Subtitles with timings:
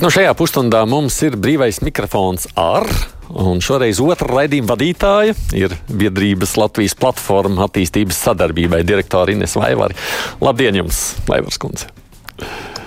[0.00, 2.86] Bet nu šajā pusstundā mums ir brīvais mikrofons ar.
[3.28, 9.98] Un šoreiz otrā raidījuma vadītāja ir biedrības Latvijas platforma attīstības sadarbībai direktora Ines Vaivari.
[10.40, 11.90] Labdien jums, Vaivars kundze!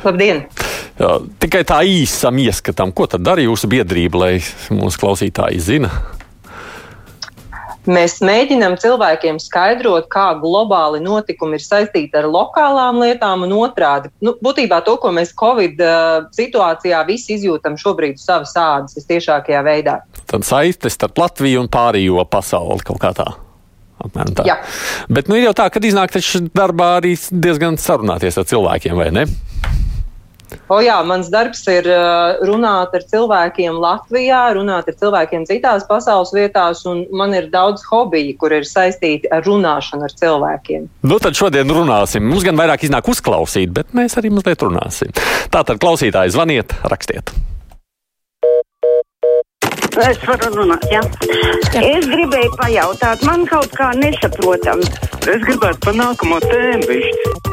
[0.01, 0.41] Labdien!
[1.37, 4.33] Tikai tā īsam ieskatam, ko tad dara jūsu biedrība, lai
[4.73, 5.93] mūsu klausītāji zina?
[7.83, 14.11] Mēs mēģinām cilvēkiem skaidrot, kā globāli notikumi ir saistīti ar lokālām lietām un otrādi.
[14.23, 19.63] Nu, būtībā to, ko mēs Covid uh, situācijā visi izjūtam šobrīd uz savas ādas, visciešākajā
[19.67, 19.99] veidā.
[20.31, 23.27] Tad saistes starp Latviju un pārējo pasauli kaut kā tā.
[24.03, 24.47] Apmēram tā.
[24.47, 24.57] Jā.
[25.11, 29.11] Bet nu, ir jau tā, ka iznāk taču darbā arī diezgan sarunāties ar cilvēkiem, vai
[29.15, 29.27] ne?
[30.71, 36.33] O jā, mans darbs ir uh, runāt ar cilvēkiem Latvijā, runāt ar cilvēkiem citās pasaules
[36.35, 40.89] vietās, un man ir daudz hobiju, kur ir saistīti ar runāšanu ar cilvēkiem.
[41.07, 42.25] Nu, tad šodien runāsim.
[42.27, 45.15] Mums gan vairāk iznāk uzklausīt, bet mēs arī mazliet runāsim.
[45.53, 47.33] Tātad, klausītāji, zvaniet, rakstiet.
[49.93, 51.03] Es varu runāt, jā.
[51.77, 54.81] Es gribēju pajautāt, man kaut kā nesaprotam.
[55.21, 57.52] Es gribētu pa nākamo tēmu višķi.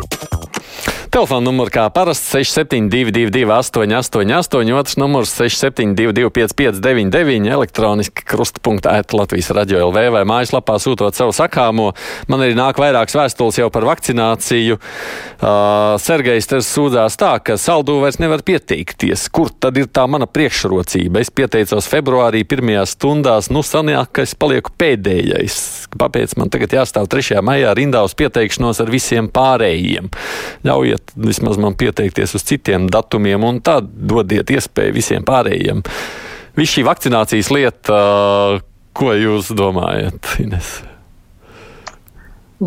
[1.10, 10.04] Telefona numurs kā parasti 6722, 888, otrs numurs 6722, 559, elektroniski krustpunktā, Latvijas radio LV
[10.14, 11.88] vai mājaslapā sūtot savu sakāmo.
[12.30, 14.76] Man arī nāk vairākas vēstules jau par vakcināciju.
[14.78, 19.26] Uh, Sergejs te sūdzās tā, ka saldu vairs nevar pieteikties.
[19.34, 21.24] Kur tad ir tā mana priekšrocība?
[21.24, 25.58] Es pieteicos februārī pirmajās stundās, nu sanāk, ka es palieku pēdējais.
[25.90, 27.42] Kāpēc man tagad jāstāv 3.
[27.42, 30.06] maijā rindā uz pieteikšanos ar visiem pārējiem?
[30.70, 35.82] Ļaujiet vismaz man pieteikties uz citiem datumiem, un tā dodiet iespēju visiem pārējiem.
[36.58, 37.98] Viss šī vakcinācijas lieta,
[38.96, 40.80] ko jūs domājat, Ines?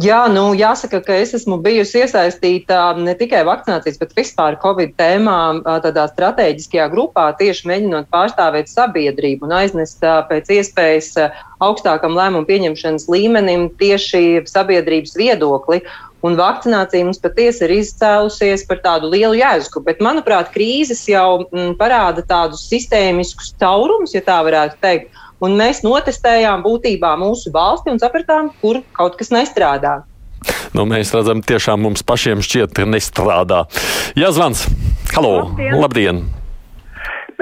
[0.02, 5.36] Jā, nu, jāsaka, ka es esmu bijusi iesaistīta ne tikai vakcinācijas, bet vispār Covid tēmā,
[5.84, 11.12] tādā strateģiskajā grupā, tieši mēģinot pārstāvēt sabiedrību un aiznest pēc iespējas
[11.62, 15.84] augstākam lēmumu pieņemšanas līmenim tieši sabiedrības viedokli.
[16.24, 21.74] Un vakcinācija mums patiesi ir izcēlusies par tādu lielu jēzu, bet, manuprāt, krīzes jau m,
[21.80, 25.20] parāda tādus sistēmiskus caurumus, ja tā varētu teikt.
[25.44, 29.98] Un mēs notestējām būtībā mūsu valsti un sapratām, kur kaut kas nestrādā.
[30.74, 33.66] Nu, mēs redzam, tiešām mums pašiem šķiet, ka nestrādā.
[34.20, 34.64] Jā, zvans!
[35.12, 35.36] Halo!
[35.44, 35.84] Labdien!
[35.84, 36.24] Labdien.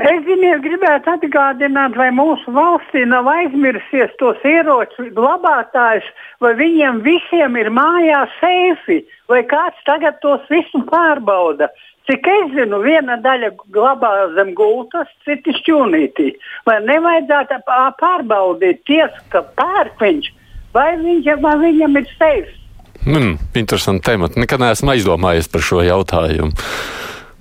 [0.02, 6.08] Es ziniet, gribētu atgādināt, vai mūsu valstī nav aizmirsies tos ieroču glabātājus,
[6.42, 11.70] vai viņiem visiem ir mājās seifi, vai kāds tagad tos visus pārbauda.
[12.10, 16.32] Cik es zinu, viena daļa glabā zem gultas, citi šķūnītī.
[16.66, 20.32] Vai nevajadzētu pā- pārbaudīt tiesu, ka pērk viņš,
[20.74, 22.58] vai, viņš, vai viņam ir seifs?
[23.06, 24.42] Mm, interesanti temati.
[24.42, 26.58] Nekad neesmu aizdomājies par šo jautājumu.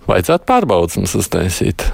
[0.08, 1.88] Vajadzētu pārbaudas mums uztaisīt.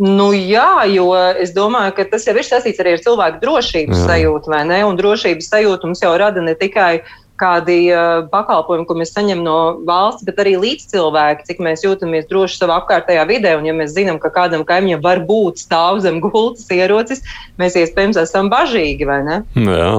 [0.00, 4.04] Nu, jā, jo es domāju, ka tas jau ir saistīts arī ar cilvēku drošības Jā.
[4.08, 4.78] sajūtu, vai ne?
[4.88, 7.02] Un drošības sajūtu mums jau rada ne tikai
[7.40, 9.56] kādi uh, pakalpojumi, ko mēs saņemam no
[9.88, 13.54] valsts, bet arī līdzcilvēki, cik mēs jūtamies droši savā apkārtējā vidē.
[13.58, 17.24] Un, ja mēs zinām, ka kādam kaimiņam var būt stāv zem gultas ierocis,
[17.60, 19.40] mēs iespējams esam bažīgi, vai ne?
[19.56, 19.90] Jā,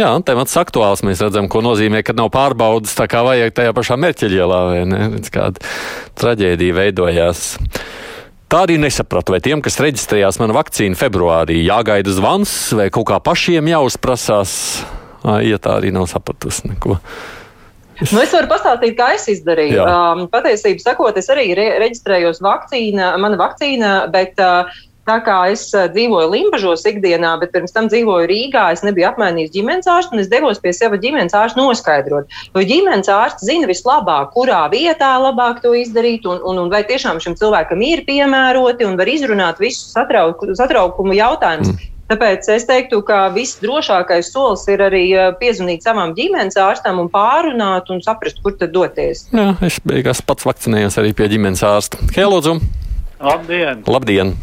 [0.00, 1.04] Jā temats aktuāls.
[1.06, 5.06] Mēs redzam, ko nozīmē, ka nav pārbaudas tā kā vajag tajā pašā mērķiļielā, vai ne?
[5.30, 5.64] Kāda
[6.20, 7.48] traģēdija veidojās.
[8.50, 13.20] Tā arī nesapratu, vai tiem, kas reģistrējās mana vakcīna februārī, jāgaida zvans vai kaut kā
[13.22, 14.54] pašiem jāuzprasās.
[15.46, 16.96] Ja tā arī nav sapratusi neko.
[18.00, 19.76] Nu, es varu pastāstīt, kā es izdarīju.
[19.76, 19.84] Jā.
[19.86, 24.72] Um, patiesībā sakot, es arī re reģistrējos vakcīna, mana vakcīna, bet uh,
[25.10, 29.54] tā kā es uh, dzīvoju Limbažos ikdienā, bet pirms tam dzīvoju Rīgā, es nebiju apmainījis
[29.56, 32.30] ģimenes ārstu, un es devos pie sava ģimenes ārsta noskaidrot.
[32.54, 37.20] Jo ģimenes ārsts zina vislabāk, kurā vietā labāk to izdarīt, un, un, un vai tiešām
[37.22, 41.74] šim cilvēkam ir piemēroti un var izrunāt visus satrauk, satraukumu jautājumus.
[41.74, 41.88] Mm.
[42.10, 47.10] Tāpēc es teiktu, ka viss drošākais solis ir arī uh, piezvanīt savam ģimenes ārstam un
[47.12, 49.28] pārunāt un saprast, kur tad doties.
[49.30, 52.02] Jā, es beigās pats vakcinējos arī pie ģimenes ārsta.
[52.16, 52.58] Hei, Lūdzu!
[53.22, 53.84] Labdien!
[53.86, 54.34] Labdien!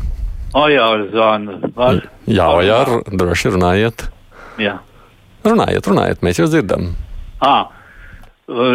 [0.56, 1.58] O, jā, zvanu.
[1.76, 2.04] Var?
[2.30, 4.06] Jā, jā, r- droši runājiet.
[4.62, 4.78] Jā.
[5.48, 6.94] Runājiet, runājiet, mēs jūs dzirdam.
[7.44, 7.70] À,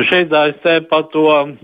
[0.09, 1.55] šeit es te par to uh,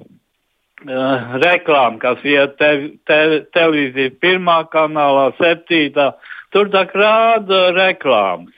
[1.45, 2.71] reklāmu, kas ir te,
[3.09, 3.19] te,
[3.55, 6.13] televīzija pirmā kanālā, septītā.
[6.53, 8.55] Tur tā rāda reklāmas.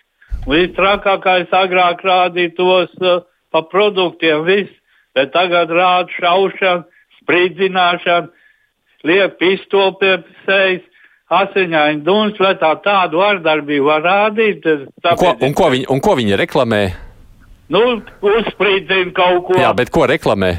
[0.48, 4.72] Līdz trakākais agrāk rādīja tos uh, pa produktiem, viss,
[5.14, 6.86] bet tagad rāda šaušanu,
[7.20, 8.30] spridzināšanu,
[9.04, 10.14] liek pistoli pie
[10.46, 10.86] sejas,
[11.30, 14.66] asiņaini duns, vai tā tādu vardarbību var rādīt.
[14.66, 16.80] Un ko, un ko, viņi, un ko viņi reklamē?
[17.70, 17.82] Nu,
[18.26, 19.58] uzspridzina kaut ko.
[19.60, 20.50] Jā, bet ko reklamē?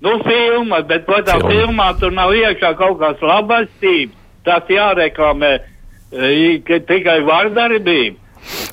[0.00, 1.50] Nu, filma, bet, protams, Filma.
[1.52, 4.14] filmā tur nav iekšā kaut kāds labestības.
[4.46, 6.28] Tas jāreklamē e,
[6.64, 8.16] ka tikai vardarbība.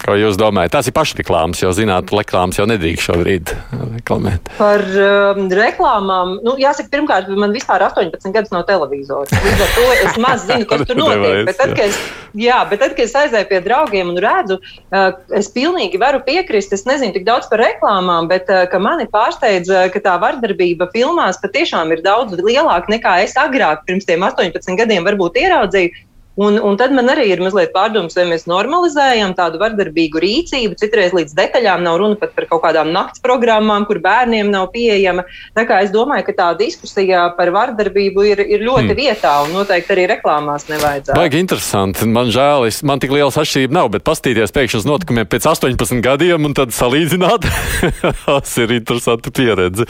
[0.06, 0.74] Ko jūs domājat?
[0.76, 3.52] Tas ir pašreklāmas, jo zināt, reklāmas jau nedrīkst šobrīd
[3.96, 4.52] reklamēt.
[4.60, 9.34] Par um, reklāmām, nu, jāsaka, pirmkārt, man vispār 18 gadus nav televizors.
[9.34, 11.42] Līdz ar to es maz zinu, kas tur notiek.
[11.50, 12.00] Bet tad, kad es,
[12.38, 16.74] jā, bet tad, kad es aizēju pie draugiem un redzu, uh, es pilnīgi varu piekrist.
[16.76, 21.42] Es nezinu tik daudz par reklāmām, bet uh, mani pārsteidz, uh, ka tā vardarbība filmās
[21.44, 26.06] patiešām ir daudz lielāka nekā es agrāk, pirms tiem 18 gadiem, varbūt ieraudzīju.
[26.36, 30.76] Un, un tad man arī ir mazliet pārdoms, vai mēs normalizējam tādu vardarbīgu rīcību.
[30.82, 35.24] Citreiz līdz detaļām nav runa pat par kaut kādām nakts programmām, kur bērniem nav pieejama.
[35.56, 39.00] Tā kā es domāju, ka tā diskusija par vardarbību ir, ir ļoti hmm.
[39.00, 41.16] vietā un noteikti arī reklāmās nevajadzētu.
[41.16, 42.10] Baigi interesanti.
[42.12, 46.04] Man žēl, es, man tik liels atšķirība nav, bet pastīties pēkšņi uz notikumiem pēc 18
[46.04, 47.48] gadiem un tad salīdzināt,
[48.28, 49.88] tas ir interesanti pieredze.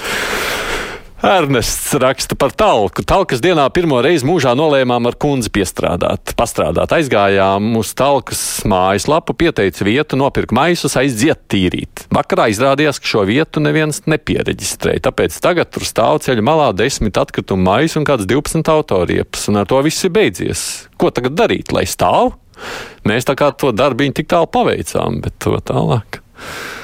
[1.26, 3.02] Ernests raksta par talku.
[3.02, 6.92] Talkas dienā pirmo reizi mūžā nolēmām ar kundzi piestrādāt, pastrādāt.
[6.94, 12.04] Aizgājām uz talkas mājaslapu, pieteica vietu, nopirka maisus, aiziet tīrīt.
[12.14, 17.72] Vakarā izrādījās, ka šo vietu neviens nepiereģistrēja, tāpēc tagad tur stāv ceļa malā desmit atkritumu
[17.72, 20.68] maisu un kāds 12 autoriepas, un ar to viss ir beidzies.
[21.02, 22.36] Ko tagad darīt, lai stāv?
[23.10, 26.22] Mēs tā kā to darbiņu tik tālu paveicām, bet to tālāk.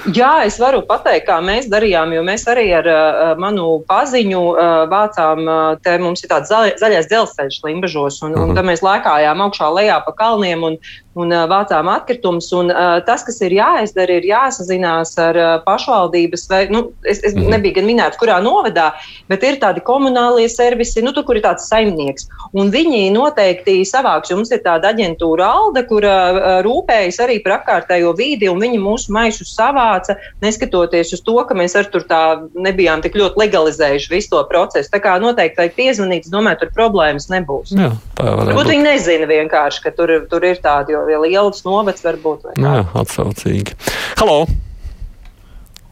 [0.09, 4.69] Jā, es varu pateikt, kā mēs darījām, jo mēs arī ar uh, manu paziņu uh,
[4.89, 8.49] vācām, uh, te mums ir tāds zaļ, zaļais dzelzceļš Limbažos, un, uh -huh.
[8.49, 10.77] un tad mēs lēkājām augšā lejā pa kalniem un,
[11.13, 12.49] un uh, vācām atkritumus.
[12.57, 17.35] Un uh, tas, kas ir jāizdara, ir jāsazinās ar uh, pašvaldības, vai, nu, es, es
[17.35, 17.49] -huh.
[17.53, 18.91] nebiju gan minēts, kurā novadā,
[19.29, 22.25] bet ir tādi komunālie servisi, nu, tur, kur ir tāds saimnieks.
[22.53, 27.59] Un viņi noteikti savāks, jo mums ir tāda aģentūra Alda, kur uh, rūpējas arī par
[27.61, 32.03] apkārtējo vīdi, un viņi mūsu maišus savā savāca, neskatoties uz to, ka mēs ar tur
[32.07, 34.89] tā nebijām tik ļoti legalizējuši visu to procesu.
[34.91, 37.73] Tā kā noteikti vajag piezvanīt, es domāju, tur problēmas nebūs.
[37.75, 38.71] Jā, tā varētu būt.
[38.71, 42.51] Viņi nezina vienkārši, ka tur, tur ir tādi, jo lielas novads var būt.
[42.59, 43.75] Jā, atsaucīgi.
[44.19, 44.45] Halo!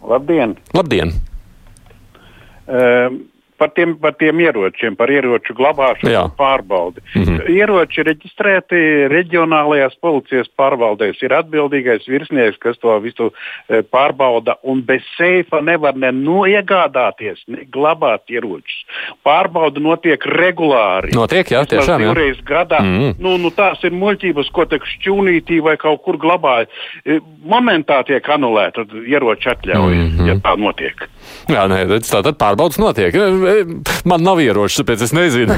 [0.09, 0.55] Labdien!
[0.73, 1.13] Labdien!
[2.69, 3.23] Um,
[3.59, 6.23] par tiem, par tiem ieročiem, par ieroču glabāšanu Jā.
[6.29, 7.03] un pārbaudi.
[7.15, 7.49] Mm -hmm.
[7.51, 8.79] Ieroči reģistrēti
[9.11, 11.19] reģionālajās policijas pārvaldēs.
[11.23, 13.31] Ir atbildīgais virsnieks, kas to visu
[13.69, 16.11] e, pārbauda, un bez seifa nevar ne
[16.49, 18.85] iegādāties, ne glabāt ieročus.
[19.23, 21.13] Pārbauda notiek regulāri.
[21.13, 22.01] Notiek, jā, tiešām.
[22.01, 22.79] Divreiz gadā.
[22.79, 23.15] Mm -hmm.
[23.19, 26.65] nu, nu, tās ir muļķības, ko te šķūnītī vai kaut kur glabāja.
[27.05, 27.19] E,
[27.49, 30.27] Momentā tiek anulēta ieroču atļauja, mm -hmm.
[30.27, 31.09] ja tā notiek.
[31.49, 33.15] Jā, nē, redz, tā tad pārbaudas notiek.
[34.09, 35.55] Man nav ieroču, tāpēc es nezinu.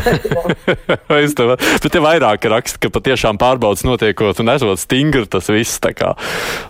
[1.22, 5.80] es tev, bet te vairāk raksta, ka patiešām pārbaudas notiekot un esot stingri tas viss.
[5.84, 6.14] Tā kā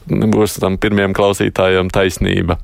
[0.07, 2.57] būs tam pirmiem klausītājiem taisnība.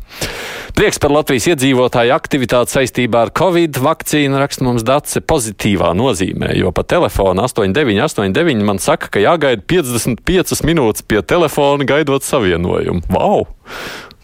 [0.77, 6.74] Prieks par Latvijas iedzīvotāju aktivitāti saistībā ar Covid vakcīnu raksta mums dace pozitīvā nozīmē, jo
[6.75, 13.07] pa telefonu 8989 man saka, ka jāgaida 55 minūtes pie telefona gaidot savienojumu.
[13.13, 13.48] Wow!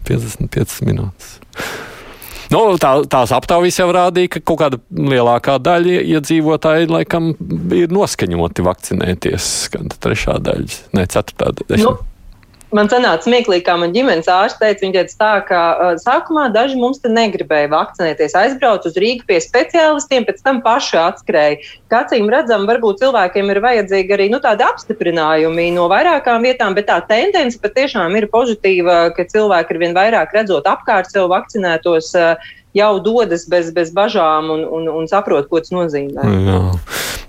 [0.08, 1.38] 55 minūtes.
[2.54, 7.32] Nu, tā, tās aptaujas jau rādīja, ka kaut kāda lielākā daļa iedzīvotāji laikam
[7.74, 9.52] ir noskaņoti vakcinēties.
[9.74, 11.84] Gan trešā daļa, ne ceturtā daļa.
[11.84, 11.96] Nu.
[12.74, 16.80] Man sanāca smieklīgi, kā man ģimenes ārsts teica, viņa teica tā, ka uh, sākumā daži
[16.82, 21.60] mums te negribēja vakcinēties, aizbrauc uz Rīgu pie speciālistiem, pēc tam paši atskrēja.
[21.94, 26.90] Kā cīm redzam, varbūt cilvēkiem ir vajadzīgi arī nu, tādi apstiprinājumi no vairākām vietām, bet
[26.90, 32.10] tā tendence patiešām ir pozitīva, ka cilvēki ar vien vairāk redzot apkārt sev vakcinētos.
[32.18, 36.26] Uh, jau dodas bez, bez bažām un, un, un saprot, ko tas nozīmē.
[36.48, 36.60] Jā.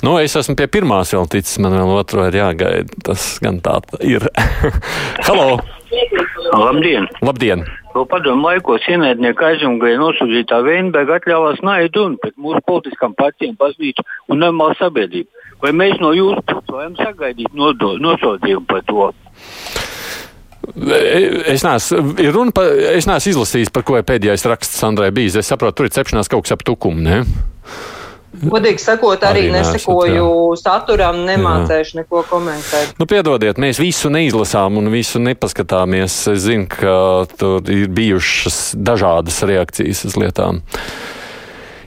[0.04, 2.98] Nu, es esmu pie pirmās vēl ticis, man vēl otru ir jāgaida.
[3.06, 4.26] Tas gan tā ir.
[5.28, 5.62] Halo!
[6.54, 7.08] Labdien!
[7.24, 7.64] Labdien!
[7.94, 14.04] Vēl padomu laikos ienaidnieki aizjungai nosūdzītā Veinberga atļāvās naidu un pret mūsu politiskām partijām baznīcu
[14.34, 15.30] un normālu sabiedrību.
[15.62, 19.12] Vai mēs no jūsu puses varam sagaidīt nosodījumu par to?
[20.74, 25.36] Es neesmu, par, es neesmu izlasījis, par ko ir pēdējais raksts Sandrai bijis.
[25.40, 27.04] Es saprotu, tur ir cepšanās kaut kas ap tukumu.
[27.04, 27.22] Ne?
[28.34, 32.02] Godīgi sakot, arī, arī nesekoju nesat, saturam, nemācēšu jā.
[32.02, 32.96] neko komentēt.
[32.98, 36.16] Nu, piedodiet, mēs visu neizlasām un visu nepaskatāmies.
[36.32, 36.96] Es zinu, ka
[37.38, 40.64] tur ir bijušas dažādas reakcijas uz lietām.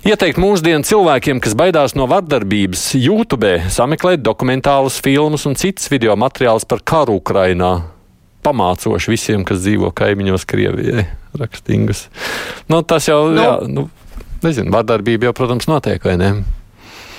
[0.08, 6.64] Ieteikt mūsdienu cilvēkiem, kas baidās no vardarbības, YouTube sameklēt dokumentālus filmus un citus video materiālus
[6.70, 7.97] par karu Ukrainā
[8.48, 11.08] pamācoši visiem, kas dzīvo kaimiņos Krievijai.
[11.38, 12.08] Rakstīgas.
[12.72, 13.88] Nu, tas jau, nu, jā, nu,
[14.42, 16.32] nezinu, vardarbība jau, protams, notiek, vai ne?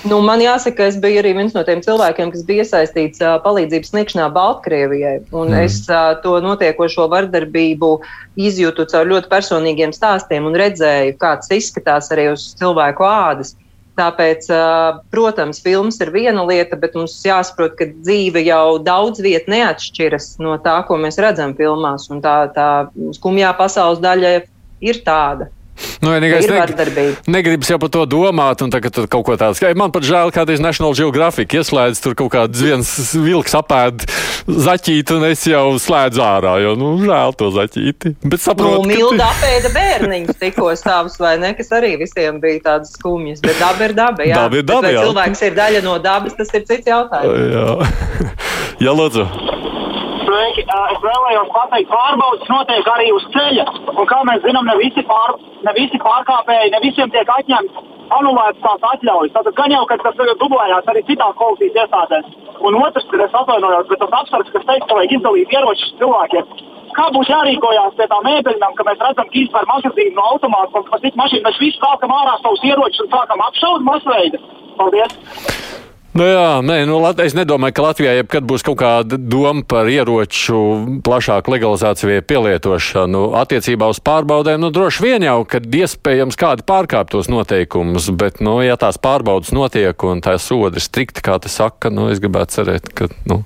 [0.07, 3.91] Nu, man jāsaka, es biju arī viens no tiem cilvēkiem, kas bija iesaistīts uh, palīdzības
[3.91, 5.17] sniegšanā Baltkrievijai.
[5.27, 5.55] Mm.
[5.59, 7.89] Es uh, to notiekošo vardarbību
[8.39, 13.57] izjūtu caur ļoti personīgiem stāstiem un redzēju, kāds izskatās arī uz cilvēku ādas.
[13.99, 14.47] Tāpēc,
[15.11, 20.55] protams, filmas ir viena lieta, bet mums jāsaprot, ka dzīve jau daudz vietā neatšķiras no
[20.63, 22.07] tā, ko mēs redzam filmās.
[22.23, 22.69] Tā, tā
[23.17, 24.35] skumjā pasaules daļa
[24.79, 25.49] ir tāda.
[26.03, 29.71] Nu, vienīgais, neg negribas jau par to domāt, un tagad kaut ko tādu.
[29.79, 34.05] Man pat žēl, kādreiz National Geographic ieslēdz tur kaut kāds viens vilks apēd
[34.49, 38.15] zaķīti, un es jau slēdzu ārā, jo, nu, žēl to zaķīti.
[38.25, 42.95] Bet saprotu, nu, Milda apēda bērniņus tikko savus, vai ne, kas arī visiem bija tādas
[42.97, 44.39] skumjas, bet daba ir daba, jā.
[44.43, 45.05] Daba ir daba, bet, jā.
[45.07, 47.55] cilvēks ir daļa no dabas, tas ir cits jautājums.
[47.55, 48.29] Jā,
[48.87, 49.27] jā lūdzu.
[50.39, 50.63] Sveiki!
[50.63, 53.65] Es vēlējos pateikt, pārbaudas notiek arī uz ceļa.
[53.91, 55.33] Un, kā mēs zinām, ne visi, pār,
[55.67, 57.81] ne visi pārkāpēji, ne visiem tiek atņemts
[58.15, 59.33] anulētas tās atļaujas.
[59.35, 62.31] Tātad gan jau, ka tas dublējās arī citās policijas iestādēs.
[62.63, 66.55] Un otrs, kad es atvainojos, bet tas apsvērts, kas teica, ka vajag izdalīt ieročus cilvēkiem.
[66.95, 70.87] Kā būs jārīkojās pie tām mēbeļiem, ka mēs redzam, ka izpēr magazīnu no automāta un
[70.87, 74.41] pa citu mašīnu mēs visi sākam ārā savus ieročus un sākam apšaut masveida?
[74.79, 75.88] Paldies!
[76.19, 80.57] Nu jā, nē, nu, es nedomāju, ka Latvijā jebkad būs kaut kāda doma par ieroču
[81.05, 83.21] plašāku legalizāciju vai pielietošanu.
[83.39, 88.57] Attiecībā uz pārbaudēm, nu, droši vien jau, ka iespējams kādi pārkāp tos noteikumus, bet, nu,
[88.65, 92.57] ja tās pārbaudas notiek un tā sodi ir strikti, kā tas saka, nu, es gribētu
[92.57, 93.45] cerēt, ka, nu,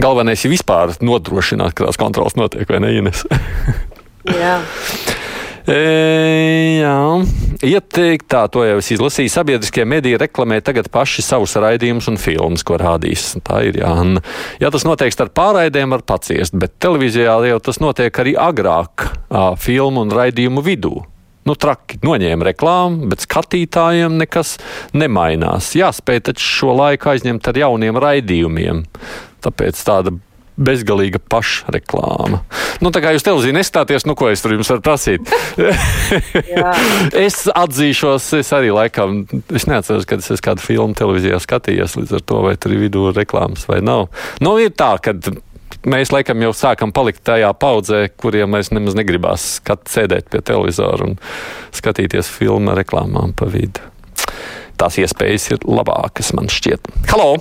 [0.00, 3.26] galvenais ir vispār nodrošināt, ka tās kontrols notiek, vai ne, Ines?
[4.32, 4.56] jā.
[5.64, 5.76] E,
[6.76, 6.96] jā,
[7.64, 9.32] ieteikt tā, to jau es izlasīju.
[9.32, 13.30] Sabiedriskie mediji reklamē tagad paši savus raidījumus un filmas, ko rādīs.
[13.46, 14.20] Tā ir Jāna.
[14.60, 19.54] Ja tas notiek ar pārraidēm, var paciest, bet televīzijā jau tas notiek arī agrāk, à,
[19.56, 20.98] filmu un raidījumu vidū.
[21.44, 24.58] Nu, traki noņēma reklāmu, bet skatītājiem nekas
[24.96, 25.72] nemainās.
[25.76, 28.84] Jāspēj taču šo laiku aizņemt ar jauniem raidījumiem.
[29.44, 30.12] Tāpēc tāda
[30.56, 32.40] bezgalīga pašreklāma.
[32.82, 35.32] Nu, tā kā jūs televīzijā nestāties, nu, ko es tur jums varu prasīt?
[37.26, 42.24] es atzīšos, es arī laikam, es neatceros, kad es kādu filmu televīzijā skatījos, līdz ar
[42.28, 44.06] to, vai tur ir vidū reklāmas vai nav.
[44.44, 45.16] Nu, ir tā, ka
[45.90, 51.10] mēs laikam jau sākam palikt tajā paudzē, kuriem mēs nemaz negribās skat, sēdēt pie televizora
[51.10, 51.18] un
[51.74, 53.90] skatīties filmu reklāmām pa vidu.
[54.78, 56.90] Tās iespējas ir labākas, man šķiet.
[57.12, 57.36] Halo!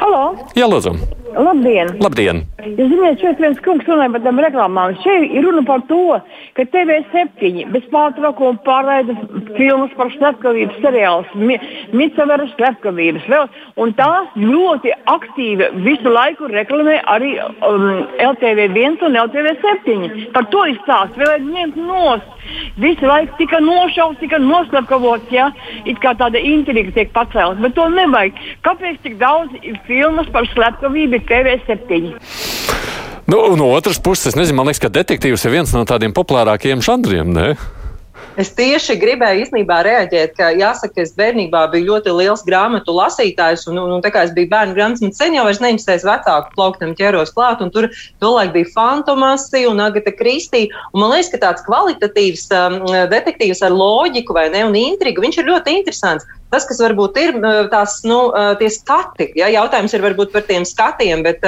[0.00, 0.24] Halo!
[0.56, 1.19] Jā, lūdzu!
[1.36, 1.92] Labdien!
[2.02, 2.42] Labdien.
[2.64, 4.96] Jūs zināt, šeit viens kungs runāja par tām reklāmām.
[5.04, 6.16] Šeit ir runa par to,
[6.56, 9.14] ka TV7 bez pārtraukuma pārraida
[9.56, 11.58] filmas par slepkavības seriālus, mi,
[11.96, 13.46] Mitsaveras slepkavības vēl,
[13.80, 17.86] un tā ļoti aktīvi visu laiku reklamē arī um,
[18.30, 20.26] LTV1 un LTV7.
[20.34, 22.36] Par to izstāst, vēl aizņemt nost.
[22.80, 25.50] Visu laiku tika nošauts, tika noslepkavots, ja?
[25.86, 28.40] it kā tāda intriga tiek pacelta, bet to nevajag.
[28.66, 29.54] Kāpēc tik daudz
[29.86, 31.19] filmas par slepkavību?
[31.28, 32.14] TV7.
[33.30, 36.82] Nu, no otras puses, es nezinu, man liekas, ka detektīvs ir viens no tādiem populārākajiem
[36.82, 37.30] žanriem.
[37.30, 37.52] Ne?
[38.40, 43.80] Es tieši gribēju īstenībā reaģēt, ka jāsaka, es bērnībā biju ļoti liels grāmatu lasītājs, un,
[43.82, 46.94] un, un tā kā es biju bērnu grāmatas, man sen jau vairs neinteresēs vecāku plauktam
[46.96, 47.90] ķeros klāt, un tur
[48.22, 52.78] tolaik bija Fantomasi un Agata Kristī, un man liekas, ka tāds kvalitatīvs um,
[53.12, 56.28] detektīvs ar loģiku vai ne, un intrigu, viņš ir ļoti interesants.
[56.50, 57.38] Tas, kas varbūt ir
[57.72, 58.18] tās, nu,
[58.60, 61.44] tie skati, ja, jautājums ir varbūt par tiem skatiem, bet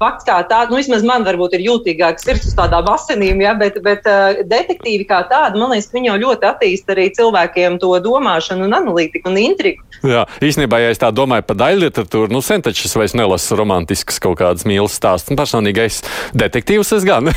[0.00, 3.80] fakts kā tāds, nu, vismaz man varbūt ir jūtīgāks sirds uz tādām asinīm, ja, bet,
[3.84, 4.06] bet
[4.50, 9.32] detektīvi kā tādi, man liekas, viņi jau ļoti attīsta arī cilvēkiem to domāšanu un analītiku
[9.32, 9.82] un intrigu.
[10.04, 13.58] Jā, īstenībā, ja es tā domāju par daļu literatūru, nu, sen taču es vairs nelasu
[13.58, 15.36] romantiskas kaut kādas mīlas stāstus.
[15.38, 16.00] Personīgi es
[16.36, 17.30] detektīvs es gan.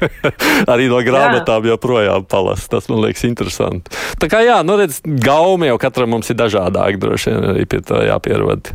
[0.72, 2.68] arī no grāmatām joprojām palasu.
[2.72, 3.94] Tas man liekas interesanti.
[4.20, 7.66] Tā kā jā, nu redz, gaumi jau katram mums ir dažādi dažādāk, droši vien arī
[7.70, 8.74] pie tā jāpierod.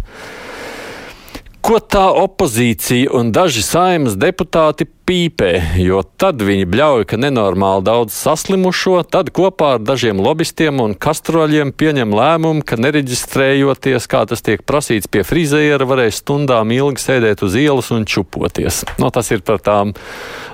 [1.65, 8.13] Ko tā opozīcija un daži saimas deputāti pīpē, jo tad viņi bļauj, ka nenormāli daudz
[8.13, 14.61] saslimušo, tad kopā ar dažiem lobbystiem un kastroļiem pieņem lēmumu, ka nereģistrējoties, kā tas tiek
[14.61, 18.83] prasīts pie frizēra, varēs stundām ilgi sēdēt uz ielas un čupoties.
[19.01, 19.97] No, tas ir par tām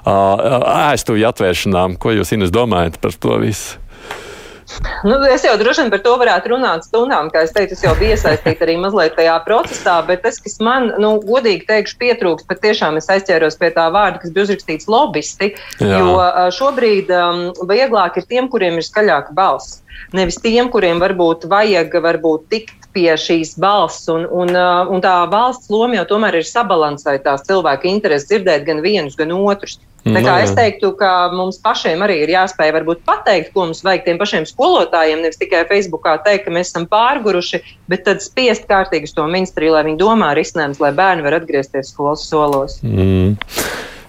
[0.07, 1.99] ēstuvju atvēršanām.
[1.99, 3.80] Ko jūs, Ines, domājat par to visu?
[5.03, 7.93] Nu, es jau droši vien par to varētu runāt stundām, kā es teicu, es jau
[7.99, 12.63] biju iesaistīta arī mazliet tajā procesā, bet tas, kas man, nu, godīgi teikšu, pietrūkst, pat
[12.65, 16.01] tiešām es aizķēros pie tā vārda, kas bija uzrakstīts lobbyisti, Jā.
[16.01, 19.81] jo šobrīd um, vieglāk ir tiem, kuriem ir skaļāka balss.
[20.17, 24.07] nevis tiem, kuriem varbūt vajag varbūt tikt pie šīs balss.
[24.11, 28.67] Un, un, uh, un tā valsts loma jau tomēr ir sabalansēt tās cilvēku intereses, dzirdēt
[28.67, 29.79] gan vienus, gan otrus.
[30.01, 30.55] Tā kā Nu, es jā.
[30.57, 35.21] teiktu, ka mums pašiem arī ir jāspēj varbūt pateikt, ko mums vajag tiem pašiem skolotājiem.
[35.21, 39.75] Nevis tikai Facebookā teikt, ka mēs esam pārguruši, bet tad spiest kārtīgi uz to ministriju,
[39.77, 42.79] lai viņi domā risinājumus, lai bērni var atgriezties skolas solos.
[42.81, 43.37] Mm.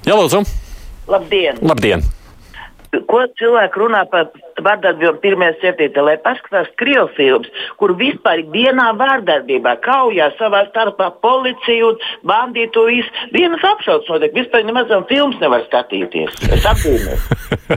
[0.08, 0.46] Jā, lūdzu.
[1.12, 1.60] Labdien!
[1.60, 2.08] Labdien!
[2.92, 4.26] Ko cilvēki runā par
[4.60, 7.48] vārdarbību pirmajā septītā, lai paskatās krievu filmas,
[7.80, 13.08] kur vispār vienā vārdarbībā kaujā savā starpā policiju un bandītu visu.
[13.32, 16.36] Vienas apšaudas notiek, vispār nemaz filmas nevar skatīties.
[16.52, 17.16] Es apbrīnoju.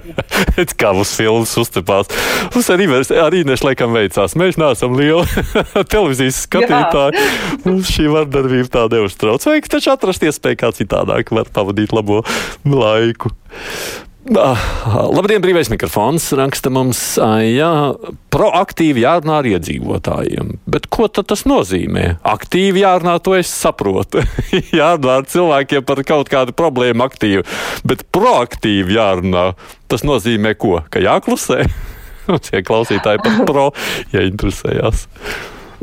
[0.81, 2.11] Kā mums filmas uztepās.
[2.51, 2.89] Mums arī,
[3.23, 4.35] arī nešlaikam veicās.
[4.35, 5.23] Mēs neesam lieli
[5.93, 7.23] televīzijas skatītāji.
[7.63, 9.47] Mums šī vardarbība tā neuztrauc.
[9.47, 12.25] Vajag taču atrast iespēju, kā citādāk var pavadīt labo
[12.67, 13.31] laiku.
[14.25, 14.57] Ah,
[15.13, 16.31] Labdien, brīvais mikrofons.
[16.33, 16.97] Raksta mums,
[17.45, 17.69] jā,
[18.33, 20.55] proaktīvi jārunā ar iedzīvotājiem.
[20.65, 22.07] Bet ko tas nozīmē?
[22.25, 24.23] Aktīvi jārunā, to es saprotu.
[24.81, 27.45] jārunā ar cilvēkiem par kaut kādu problēmu aktīvi.
[27.85, 29.51] Bet proaktīvi jārunā,
[29.93, 30.79] tas nozīmē ko?
[30.89, 31.67] Ka jāklusē?
[32.49, 33.67] Tie klausītāji par pro,
[34.15, 35.05] ja interesējās.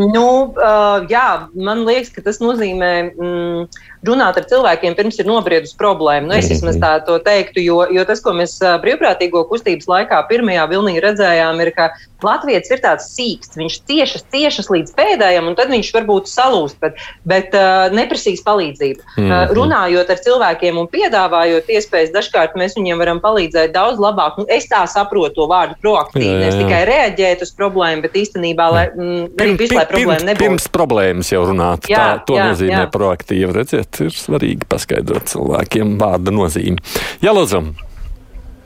[0.01, 5.77] Nu, uh, jā, man liekas, ka tas nozīmē mm, runāt ar cilvēkiem pirms ir nobriedusi
[5.81, 6.29] problēma.
[6.29, 10.69] Nu, es vismaz tā to teiktu, jo, jo tas, ko mēs brīvprātīgo kustības laikā pirmajā
[10.71, 11.93] vilnī redzējām, ir, ka
[12.23, 13.59] Latvijas ir tāds sīksts.
[13.59, 19.03] Viņš ciešas, ciešas līdz pēdējiem, un tad viņš varbūt salūst, bet, bet uh, neprasīs palīdzību.
[19.17, 19.31] Mm Mhm.
[19.31, 19.51] -hmm.
[19.51, 24.39] uh, runājot ar cilvēkiem un piedāvājot iespējas, dažkārt mēs viņiem varam palīdzēt daudz labāk.
[24.39, 26.39] Nu, es tā saprotu to vārdu proaktīvi.
[26.43, 30.45] Nevis tikai reaģēt uz problēmu, bet īstenībā, lai mm, arī visu, lai problēma nebūtu.
[30.45, 31.89] pirms problēmas jau runāt.
[31.89, 32.91] Jā, tā, to jā, nozīmē jā.
[32.93, 33.53] proaktīvi.
[33.53, 36.81] Redziet, ir svarīgi paskaidrot cilvēkiem vārda nozīmi.
[37.25, 37.63] Jā, lūdzu.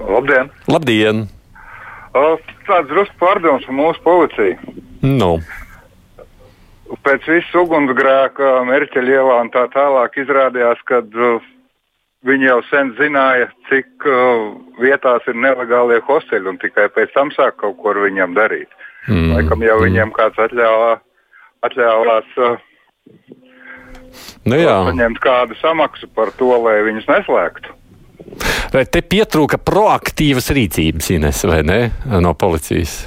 [0.07, 0.53] Labdien!
[0.71, 1.27] Labdien!
[2.17, 4.77] O, Tāds drusku pārdoms par mūsu policiju.
[5.07, 5.37] Nu,
[7.07, 11.47] Pēc visu ugunsgrēka, Merķeļa ielā un tā tālāk izrādījās, ka uh,
[12.27, 14.53] viņi jau sen zināja, cik uh,
[14.83, 18.71] vietās ir nelegālie hosteļi un tikai pēc tam sāk kaut ko ar viņiem darīt.
[19.11, 19.35] Mm.
[19.35, 20.93] Laikam jau viņiem kāds atļāvā,
[21.67, 22.55] atļāvās uh,
[24.49, 24.79] nu jā.
[24.91, 27.75] saņemt kādu samaksu par to, lai viņus neslēgtu.
[28.73, 31.81] Vai te pietrūka proaktīvas rīcības, Ines, vai ne?
[32.21, 33.05] No policijas.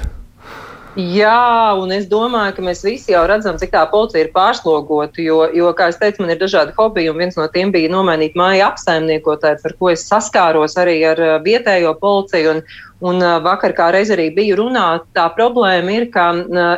[0.98, 5.22] Jā, un es domāju, ka mēs visi jau redzam, cik tā policija ir pārslogota.
[5.22, 8.34] Jo, jo, kā jau teicu, man ir dažādi hobiji, un viens no tiem bija nomainīt
[8.38, 12.56] māju apsaimniekotāju, par ko es saskāros arī ar vietējo policiju.
[12.56, 12.64] Un,
[13.00, 16.30] un vakar, kā reiz arī biju runāt, tā problēma ir, ka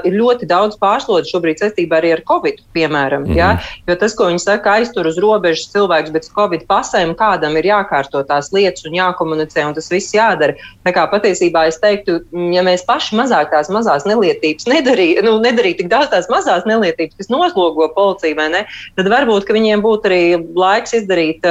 [0.06, 3.26] ir ļoti daudz pārslodzi šobrīd saistībā arī ar Covid, piemēram.
[3.28, 3.50] Mm ja?
[3.88, 8.22] Jo tas, ko viņi saka, aiztur uz robežas cilvēks bez Covid pasēm, kādam ir jākārto
[8.28, 10.56] tās lietas un jākomunicē, un tas viss jādara.
[10.87, 12.20] Tā kā patiesībā es teiktu,
[12.54, 17.18] ja mēs paši mazāk tās mazās nelietības nedarītu, nu, nedarītu tik daudz tās mazās nelietības,
[17.18, 18.62] kas noslogo policiju, vai ne,
[18.98, 20.22] tad varbūt ka viņiem būtu arī
[20.58, 21.46] laiks izdarīt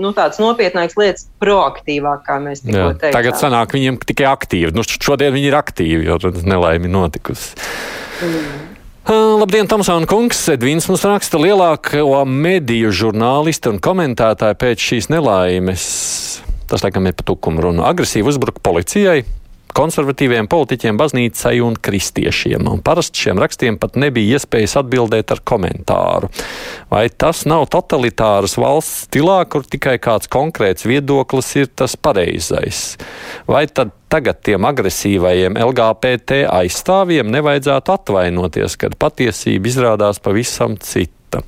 [0.00, 3.16] nu, tādas nopietnākas lietas proaktīvāk, kā mēs tikko teicām.
[3.16, 4.72] Tagad sanāk viņiem tikai aktīvi.
[4.76, 7.54] Nu, šodien viņi ir aktīvi, jo nelaimi notikusi.
[8.20, 10.42] Uh, Labdien, Tomsona kungs!
[10.52, 15.84] Edvīns mums raksta lielāko mediju žurnālisti un komentētāji pēc šīs nelaimes.
[16.70, 17.82] Tas, laikam, ir par tukumu runu.
[17.88, 19.24] Agresīvi uzbruka policijai,
[19.76, 22.66] konservatīviem politiķiem, baznīcai un kristiešiem.
[22.70, 26.30] Un parasti šiem rakstiem pat nebija iespējas atbildēt ar komentāru.
[26.90, 32.96] Vai tas nav totalitāras valsts stilā, kur tikai kāds konkrēts viedoklis ir tas pareizais?
[33.50, 41.44] Vai tad tagad tiem agresīvajiem LGBT aizstāvjiem nevajadzētu atvainoties, kad patiesība izrādās pavisam cita?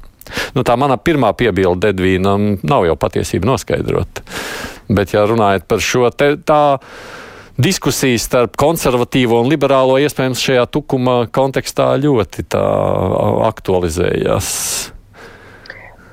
[0.57, 4.25] Nu, tā mana pirmā piebilde Edvīnam nav jau patiesība noskaidrota.
[4.93, 6.63] Bet, ja runājat par šo te, tā
[7.61, 12.47] diskusijas starp konservatīvo un liberālo iespējams šajā tukuma kontekstā ļoti
[13.53, 14.51] aktualizējās.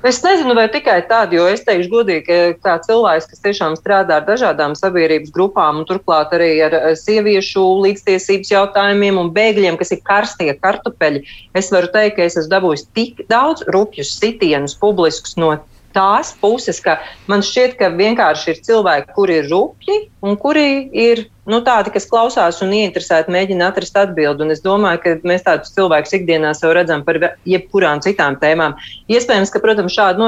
[0.00, 4.24] Es nezinu, vai tikai tādu, jo es teikšu godīgi, kā cilvēks, kas tiešām strādā ar
[4.24, 10.54] dažādām sabiedrības grupām, un turklāt arī ar sieviešu līdztiesības jautājumiem un bēgļiem, kas ir karstie
[10.56, 11.20] kartupeļi,
[11.52, 15.58] es varu teikt, ka es esmu dabūjis tik daudz rupjus sitienus publiskus no
[15.94, 16.98] tās puses, ka
[17.30, 22.06] man šķiet, ka vienkārši ir cilvēki, kuri ir rupji un kuri ir nu, tādi, kas
[22.10, 24.44] klausās un ieinteresēti mēģina atrast atbildi.
[24.44, 28.76] Un es domāju, ka mēs tādus cilvēkus ikdienā jau redzam par jebkurām citām tēmām.
[29.10, 30.22] Iespējams, ka, protams, šādi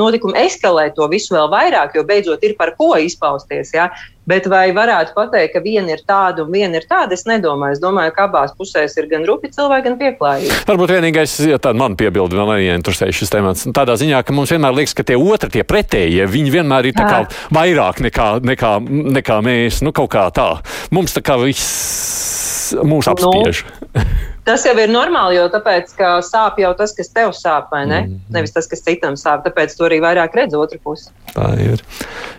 [0.00, 3.72] notikumi eskalē to visu vēl vairāk, jo beidzot ir par ko izpausties.
[3.76, 3.88] Ja?
[4.30, 7.16] Bet vai varētu pateikt, ka viena ir tāda un viena ir tāda?
[7.16, 7.74] Es nedomāju.
[7.74, 10.60] Es domāju, ka abās pusēs ir gan rupi cilvēki, gan pieklājīgi.
[10.68, 13.66] Varbūt vienīgais, ja tāda man piebilda, vēl neinteresē šis temats.
[13.74, 17.08] Tādā ziņā, ka mums vienmēr liekas, ka tie otri, tie pretējie, viņi vienmēr ir tā
[17.08, 17.20] kā
[17.56, 18.72] vairāk nekā, nekā,
[19.18, 19.82] nekā mēs.
[19.82, 20.50] Nu, kaut kā tā.
[20.94, 23.64] Mums tā kā viss mūs apspiež.
[23.66, 24.06] Nu.
[24.46, 25.92] Tas jau ir normāli, jo tāpēc,
[26.26, 28.00] sāp jau tas, kas tev sāp, vai ne?
[28.06, 28.22] Mm.
[28.34, 29.44] Nevis tas, kas citam sāp.
[29.44, 31.12] Tāpēc tu arī vairāk redz otru pusi.
[31.34, 31.84] Tā ir.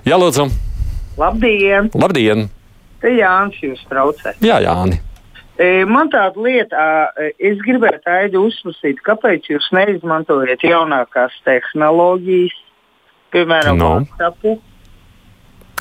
[0.07, 0.49] Jā, lūdzu.
[1.19, 1.91] Labdien!
[1.97, 2.49] Labdien!
[3.01, 4.35] Te Jānis jūs traucē.
[4.45, 4.99] Jā, Jāni.
[5.61, 6.83] E, man tāda lieta,
[7.41, 12.57] es gribētu aidu uzsprāstīt, kāpēc jūs neizmantojat jaunākās tehnoloģijas,
[13.35, 13.93] piemēram, no.
[14.01, 14.67] WhatsApp.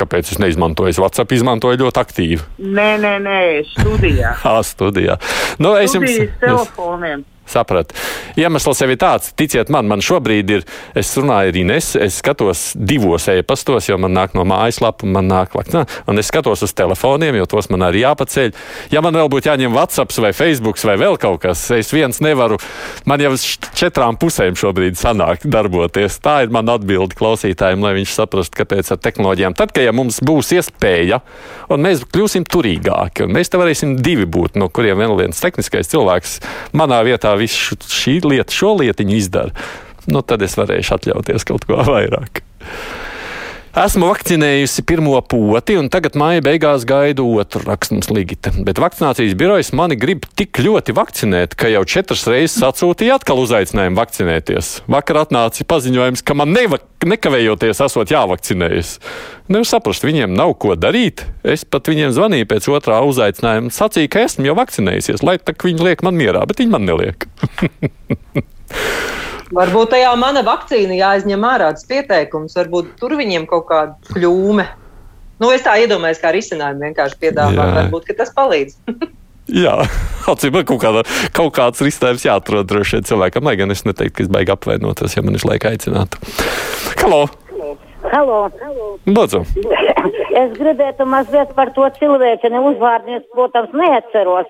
[0.00, 0.94] Kāpēc es neizmantoju?
[0.94, 2.40] Es WhatsApp izmantoju ļoti aktīvi.
[2.62, 3.40] Nē, nē, nē
[3.74, 4.32] studijā.
[4.46, 5.18] Jā, studijā.
[5.60, 7.26] Nu, es jums telefoniem.
[7.50, 7.96] Sapratu.
[8.38, 10.64] Iemesls jau ir tāds, ticiet man, man šobrīd ir,
[10.98, 15.56] es runāju ar Ines, es skatos divos e-pastos, jo man nāk no mājaslapa, man nāk
[15.56, 18.54] vakcinā, un es skatos uz telefoniem, jo tos man arī jāpaceļ.
[18.94, 22.58] Ja man vēl būtu jāņem WhatsApp vai Facebook vai vēl kaut kas, es viens nevaru,
[23.08, 23.44] man jau uz
[23.78, 26.20] četrām pusēm šobrīd sanāk darboties.
[26.22, 29.56] Tā ir mana atbilde klausītājiem, lai viņš saprastu, kāpēc ar tehnoloģijām.
[29.58, 31.20] Tad, kad ja mums būs iespēja,
[31.72, 36.38] un mēs kļūsim turīgāki, un mēs te varēsim divi būt, no kuriem viens tehniskais cilvēks
[36.76, 39.68] manā vietā visu šī lieta, šo lietiņu izdara,
[40.10, 42.42] nu, tad es varēšu atļauties kaut ko vairāk.
[43.70, 48.50] Esmu vakcinējusi pirmo poti, un tagad māja beigās gaidu otru rakstums Ligita.
[48.66, 53.94] Bet vakcinācijas birojas mani grib tik ļoti vakcinēt, ka jau četras reizes atsūtīja atkal uzaicinājumu
[54.00, 54.72] vakcinēties.
[54.90, 58.96] Vakar atnāca paziņojums, ka man neva, nekavējoties esot jāvakcinējas.
[59.54, 61.22] Nevar saprast, viņiem nav ko darīt.
[61.46, 65.86] Es pat viņiem zvanīju pēc otrā uzaicinājuma, sacīju, ka esmu jau vakcinējusies, lai tā viņi
[65.92, 67.30] liek man mierā, bet viņi man neliek.
[69.50, 74.66] Varbūt tajā mana vakcīna jāizņem ārā tas pieteikums, varbūt tur viņiem kaut kāda kļūme.
[75.40, 77.72] Nu, es tā iedomājos, kā risinājumu vienkārši piedāvāt.
[77.78, 78.76] Varbūt tas palīdz.
[79.50, 79.72] Jā,
[80.30, 81.02] atcīm kaut, kāda,
[81.34, 85.16] kaut kāds risinājums jāatrod droši vien cilvēkam, lai gan es neteiktu, ka es baigi apvainotos,
[85.16, 86.14] ja man ir laika aicināt.
[87.00, 87.24] Halo!
[88.12, 88.44] Halo!
[89.10, 89.44] Lūdzu!
[90.40, 94.46] Es gribētu mazliet par to cilvēku, ne uzvārdies, protams, neatceros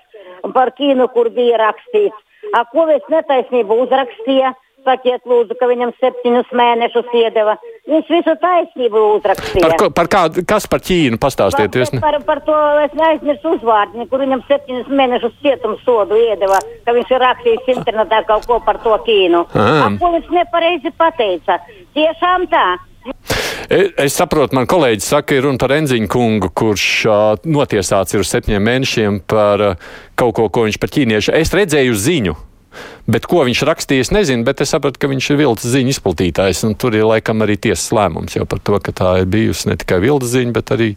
[0.53, 2.15] par kīnu, kur bija rakstīts.
[2.55, 4.53] A, ko es netaisnību uzrakstīju?
[4.81, 7.53] Sakiet, lūdzu, ka viņam septiņus mēnešus iedeva.
[7.89, 9.63] Viņš visu taisnību uzrakstīja.
[9.67, 11.77] Par, ko, par kādu, kas par Ķīnu pastāstiet?
[11.77, 17.13] Par, par, par to es neaizmirsu uzvārdiņu, kur viņam septiņus mēnešus cietumsodu iedeva, ka viņš
[17.13, 19.43] ir rakstījis internetā kaut ko par to Ķīnu.
[19.53, 21.61] Ko viņš nepareizi pateica?
[21.97, 22.65] Tiešām tā.
[23.71, 28.29] Es saprotu, man kolēģis saka, ir runa par Enziņu kungu, kurš uh, notiesāts ir uz
[28.33, 31.33] septiņiem mēnešiem par uh, kaut ko, ko viņš par ķīniešu.
[31.37, 32.35] Es redzēju ziņu.
[33.09, 36.63] Bet ko viņš rakstīja, es nezinu, bet es sapratu, ka viņš ir vilnas ziņu izplatītājs.
[36.81, 40.01] Tur ir laikam arī tiesas lēmums jau par to, ka tā ir bijusi ne tikai
[40.03, 40.89] vilnas ziņa, bet arī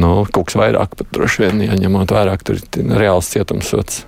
[0.00, 4.04] nu, kaut kas vairāk, pat droši vien, ja ņemot vērā, ka tur ir reāls cietumsots.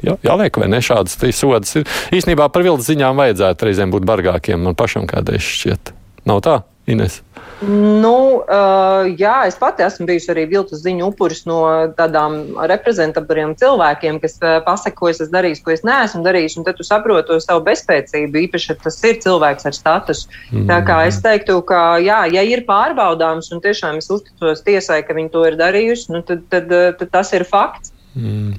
[0.00, 1.84] Jā, jāliek, vai ne šādas sodas ir.
[2.16, 4.62] Īsnībā par vilnas ziņām vajadzētu reizēm būt bargākiem.
[4.64, 5.92] Man pašam kādreiz šķiet.
[6.26, 6.56] Nav tā,
[6.90, 7.20] Ines.
[7.60, 11.58] Nu, uh, jā, es pati esmu bijusi arī viltus ziņu upuris no
[11.98, 12.38] tādām
[12.70, 16.56] reprezentatīviem cilvēkiem, kas uh, pasaka, ko es esmu darījis, ko es neesmu darījis.
[16.56, 18.46] Un tad tu saproti savu bezspēcību.
[18.46, 20.32] Īpaši, ja tas ir cilvēks ar statusu.
[20.54, 20.66] Mm.
[20.72, 25.16] Tā kā es teiktu, ka, jā, ja ir pārbaudāms un tiešām es uzticos tiesai, ka
[25.16, 27.92] viņi to ir darījuši, nu, tad, tad, tad, tad tas ir fakts.
[28.16, 28.56] Mm.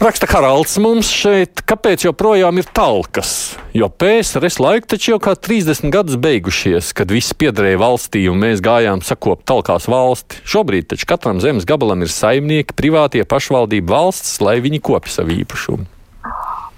[0.00, 3.52] Raksta Haralds mums šeit, kāpēc joprojām ir talkas?
[3.76, 8.64] Jo PSRS laika taču jau kā 30 gadus beigušies, kad viss piederēja valstī un mēs
[8.64, 10.40] gājām sakopt talkās valsti.
[10.48, 15.84] Šobrīd taču katram zemes gabalam ir saimnieki, privātie pašvaldību valsts, lai viņi kopja savu īpašumu.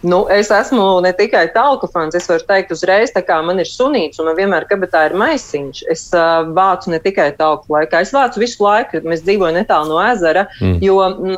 [0.02, 4.18] Nu, es esmu ne tikai talku fans, es varu teikt, uzreiz, kā man ir sunīts,
[4.18, 5.82] un man vienmēr kabatā ir maisiņš.
[5.92, 9.92] Es uh, vācu ne tikai talku laikā, es vācu visu laiku, kad mēs dzīvojam netālu
[9.92, 10.48] no ezera.
[10.58, 10.80] Mm.
[10.82, 10.96] Jo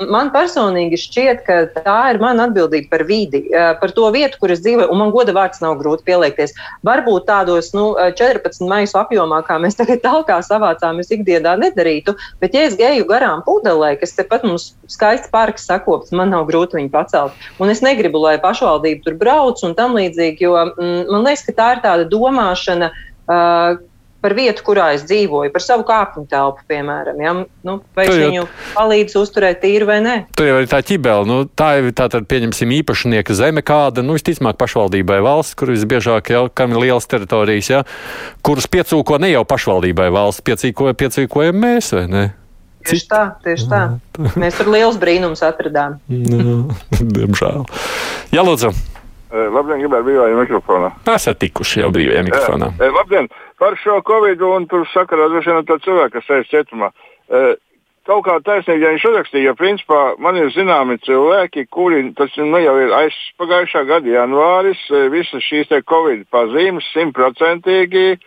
[0.09, 4.55] man personīgi šķiet, ka tā ir mana atbildība par vidi, uh, par to vietu, kur
[4.55, 6.57] es dzīvoju, un man goda vārds nav grūti pieliekties.
[6.89, 12.57] Varbūt tādos nu, 14 maisu apjomā, kā mēs tagad talkā savācām, es ikdienā nedarītu, bet
[12.57, 16.93] ja es geju garām pudelē, kas tepat mums skaists parks sakopts, man nav grūti viņu
[16.95, 17.47] pacelt.
[17.61, 20.47] Un es negribu, lai pašvaldība tur brauc un tam līdzīgi.
[20.47, 22.95] Jo mm, man liekas, ka tā ir tāda domāšana.
[23.25, 23.83] Uh,
[24.25, 27.19] par vietu, kurā es dzīvoju, par savu kāpņu telpu, piemēram.
[27.21, 27.33] Ja?
[27.67, 30.15] Nu, vai es viņu palīdzu uzturēt tīru vai nē?
[30.39, 31.29] Tur jau ir tā ķibela.
[31.29, 36.33] Nu, tā ir tā, tad, pieņemsim, īpašnieka zeme kāda, nu, visticamāk, pašvaldībai valsts, kur visbiežāk
[36.33, 37.83] jau kam ir lielas teritorijas, ja?
[38.47, 42.25] kuras piecūko ne jau pašvaldībai valsts, piecīkoja, piecīkojam mēs, vai ne?
[42.85, 43.83] Tieši tā, tieši tā.
[44.41, 45.99] Mēs tur liels brīnums atradām.
[46.09, 46.57] nu,
[47.01, 47.65] diemžēl.
[48.35, 48.73] Jā, lūdzu.
[49.35, 50.93] Labdien, gribētu brīvajā mikrofonā.
[51.11, 52.71] Esat tikuši jau brīvajā mikrofonā.
[52.79, 56.51] Jā, labdien, par šo covid un tur sakarā droši vien ar to cilvēku, kas sēž
[56.53, 56.93] cietumā.
[58.05, 62.61] Kaut kā taisnīgi, ja viņš uzrakstīja, jo principā man ir zināmi cilvēki, kuri, tas nu,
[62.61, 68.19] jau ir aiz pagājušā gada janvāris, visas šīs covid pazīmes simtprocentīgi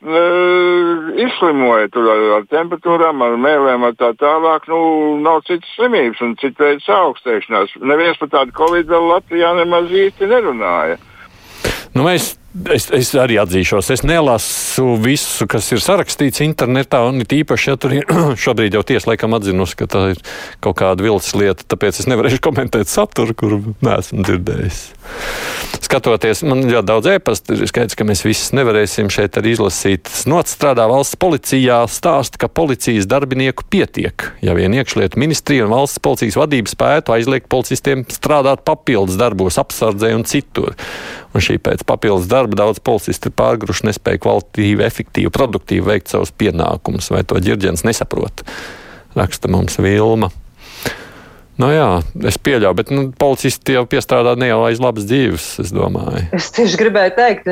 [0.00, 4.64] izslimoja tur ar, ar temperatūrām, ar mēlēm, ar tā tālāk.
[4.70, 4.80] Nu,
[5.20, 7.76] nav citas slimības un citu veidu augstēšanās.
[7.84, 10.96] Neviens par tādu covid vēl Latvijā nemaz īsti nerunāja.
[11.92, 17.68] Nu, mēs Es, es arī atzīšos, es nelasu visu, kas ir sarakstīts internetā, un tīpaši,
[17.70, 18.08] ja tur ir
[18.44, 20.22] šobrīd jau tiesa laikam atzinusi, ka tā ir
[20.58, 24.80] kaut kāda vilcis lieta, tāpēc es nevarēšu komentēt saturu, kuru neesmu dzirdējis.
[25.78, 30.10] Skatoties, man ļoti daudz ēpastu, ir skaidrs, ka mēs visus nevarēsim šeit arī izlasīt.
[30.30, 36.02] Nots strādā valsts policijā, stāsta, ka policijas darbinieku pietiek, ja vien iekšlietu ministrija un valsts
[36.02, 40.74] policijas vadība spētu aizliegt policistiem strādāt papildus darbos, apsardzē un citur.
[41.30, 46.32] Un šī pēc papildus darba daudz policisti ir pārgruši, nespēja kvalitīvi, efektīvi, produktīvi veikt savus
[46.32, 48.44] pienākumus, vai to ģirģents nesaprot.
[49.14, 50.30] Raksta mums Vilma.
[51.60, 51.88] Nu, jā,
[52.24, 56.22] es pieļauju, bet nu, policisti jau piestrādā ne jau aiz labas dzīves, es domāju.
[56.38, 57.50] Es tieši gribēju teikt,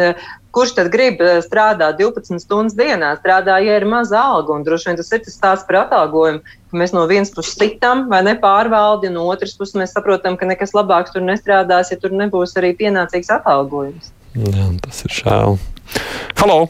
[0.55, 4.57] kurš tad grib strādāt 12 stundas dienā, strādā, ja ir maza alga.
[4.57, 8.07] Un droši vien tas ir tas stāsts par atalgojumu, ka mēs no vienas puses citam
[8.09, 12.17] vai nepārvaldi, un no otras puses mēs saprotam, ka nekas labāks tur nestrādās, ja tur
[12.17, 14.15] nebūs arī pienācīgs atalgojums.
[14.37, 15.57] Jā, tas ir žēl.
[16.41, 16.67] Halo!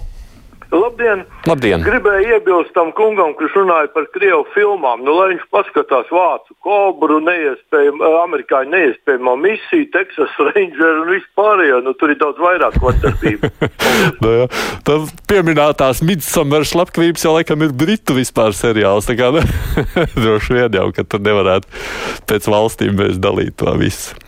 [0.69, 1.23] Labdien!
[1.49, 1.81] Labdien.
[1.81, 5.01] Gribēju iebilst tam kungam, kurš runāja par krievu filmām.
[5.01, 11.79] Nu, lai viņš paskatās vācu kobru, neiespējamo, amerikāņu neiespējamo misiju, Teksas Ranger un vispārējo.
[11.87, 13.49] Nu, tur ir daudz vairāk vardarbību.
[14.23, 14.51] nu, jā.
[14.85, 19.09] Tad pieminētās Midsummer slepkavības jau laikam ir Britu vispār seriāls.
[19.09, 19.47] Tā kā ne,
[20.21, 21.81] droši vien jau, ka tur nevarētu
[22.29, 24.21] pēc valstīm mēs dalīt to visu.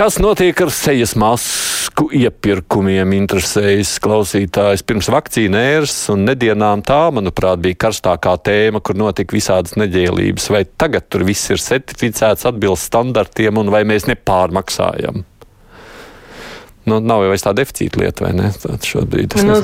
[0.00, 3.10] Kas notiek ar sejas masku iepirkumiem?
[3.18, 9.76] Interesējas klausītājs pirms vakcīna ēras un nedienām tā, manuprāt, bija karstākā tēma, kur notika visādas
[9.76, 10.48] neģēlības.
[10.54, 15.20] Vai tagad tur viss ir certificēts, atbilst standartiem un vai mēs nepārmaksājam?
[16.88, 18.48] Nu, nav jau tā deficīta lieta, vai ne?
[18.56, 19.36] Tāds šobrīd.
[19.36, 19.60] Es Nu.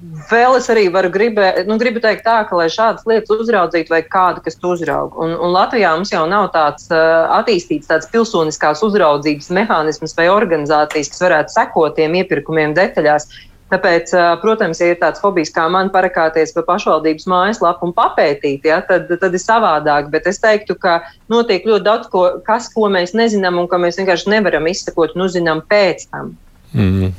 [0.00, 4.06] Vēl es arī varu gribēt, nu, gribu teikt tā, ka, lai šādas lietas uzraudzītu, vajag
[4.08, 5.18] kādu, kas to uzrauga.
[5.20, 11.12] Un, un Latvijā mums jau nav tāds uh, attīstīts tāds pilsoniskās uzraudzības mehānisms vai organizācijas,
[11.12, 13.28] kas varētu sekot tiem iepirkumiem detaļās.
[13.70, 18.64] Tāpēc, uh, protams, ja ir tāds hobijs kā man parakāties pa pašvaldības mājaslapu un papētīt,
[18.72, 20.08] ja, tad, tad ir savādāk.
[20.14, 24.00] Bet es teiktu, ka notiek ļoti daudz, ko, kas, ko mēs nezinām un ko mēs
[24.00, 26.32] vienkārši nevaram izsekot un uzzinām pēc tam.
[26.72, 27.12] Mm.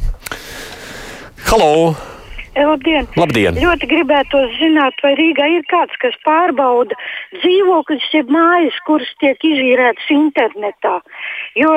[1.45, 1.93] Halo!
[2.55, 3.07] Labdien!
[3.15, 3.55] Labdien.
[3.55, 6.97] Ļoti gribētu zināt, vai Rīgā ir kāds, kas pārbauda
[7.39, 10.99] dzīvokļus, jeb mājas, kuras tiek izīrētas internetā.
[11.55, 11.71] Jo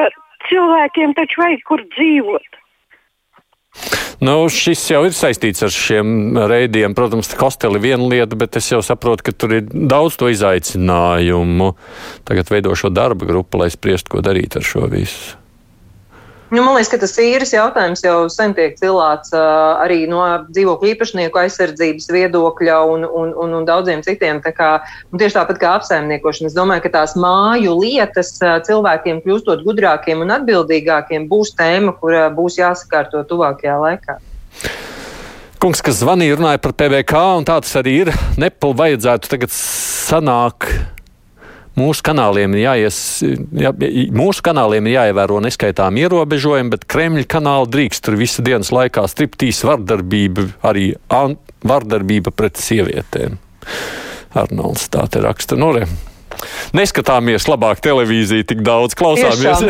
[0.50, 2.60] cilvēkiem taču vajag kur dzīvot.
[4.24, 6.94] Nu, šis jau ir saistīts ar šiem reidiem.
[6.96, 11.72] Protams, hosteli ir viena lieta, bet es jau saprotu, ka tur ir daudz to izaicinājumu.
[12.26, 15.43] Tagad veido šo darba grupu, lai spriestu, ko darīt ar šo visu.
[16.52, 20.90] Nu, man liekas, ka tas īres jautājums jau sen tiek cilāts uh, arī no dzīvokļu
[20.92, 24.42] īpašnieku aizsardzības viedokļa un, un, un, un daudziem citiem.
[24.44, 24.68] Tā kā,
[25.16, 30.34] tieši tāpat kā apsaimniekošana, es domāju, ka tās māju lietas uh, cilvēkiem kļūstot gudrākiem un
[30.36, 34.18] atbildīgākiem būs tēma, kur uh, būs jāsakārto tuvākajā laikā.
[35.64, 38.12] Kungs, kas zvanīja, runāja par PVK, un tā tas arī ir.
[38.36, 40.68] Nepal vajadzētu tagad sanāk.
[41.74, 42.98] Mūsu kanāliem, ir jāies,
[43.58, 43.72] jā,
[44.14, 49.64] mūsu kanāliem ir jāievēro neskaitām ierobežojumi, bet Kremļa kanāli drīkst tur visu dienas laikā striptīs
[49.66, 50.92] vardarbība, arī
[51.66, 53.40] vardarbība pret sievietēm.
[54.38, 55.58] Arnolds tā te raksta.
[55.58, 55.88] Nu, re.
[56.74, 59.62] Neskatāmies labāk televīziju, tik daudz klausāmies.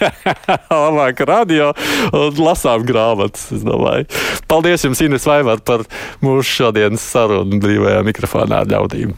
[0.84, 1.72] labāk radio
[2.16, 3.50] un lasām grāmatas.
[4.50, 5.84] Paldies jums, Ines Vaivar, par
[6.24, 9.14] mūsu šodienas sarunu brīvajā mikrofonā ar ļaudīm.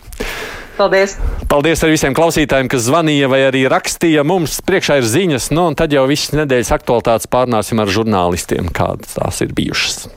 [0.82, 1.12] Paldies!
[1.46, 4.24] Paldies arī visiem klausītājiem, kas zvanīja vai arī rakstīja.
[4.26, 9.14] Mums priekšā ir ziņas, nu, un tad jau visas nedēļas aktualitātes pārnāsim ar žurnālistiem, kādas
[9.20, 10.08] tās ir bijušas.